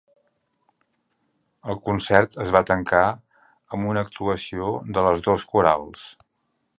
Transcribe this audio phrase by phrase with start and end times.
[1.73, 6.09] El concert es va tancar amb una actuació de les dos corals.